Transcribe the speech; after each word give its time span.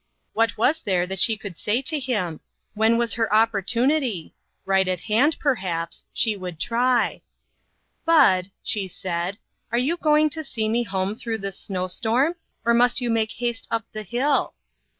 What 0.33 0.57
was 0.57 0.81
there 0.81 1.05
that 1.05 1.19
she 1.19 1.37
could 1.37 1.55
say 1.55 1.83
to 1.83 1.99
him? 1.99 2.39
When 2.73 2.97
was 2.97 3.13
her 3.13 3.31
opportunity? 3.31 4.33
Right 4.65 4.87
at 4.87 5.01
hand, 5.01 5.37
perhaps; 5.39 6.05
she 6.11 6.35
would 6.35 6.59
try. 6.59 7.21
"Bud," 8.03 8.49
she 8.63 8.87
said, 8.87 9.37
"are 9.71 9.77
you 9.77 9.97
going 9.97 10.31
to 10.31 10.43
see 10.43 10.67
me 10.67 10.81
home 10.81 11.15
through 11.15 11.37
this 11.37 11.59
snow 11.59 11.85
storm? 11.87 12.33
or 12.65 12.73
must 12.73 12.99
you 12.99 13.11
make 13.11 13.33
haste 13.33 13.67
up 13.69 13.85
the 13.91 14.01
hill?" 14.01 14.55